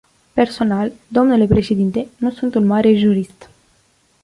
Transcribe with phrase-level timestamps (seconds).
[0.33, 3.49] Personal, domnule președinte, nu sunt un mare jurist.